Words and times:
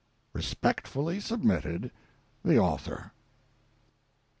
Respectfully 0.33 1.19
submitted, 1.19 1.91
THE 2.43 2.57
AUTHOR. 2.57 3.11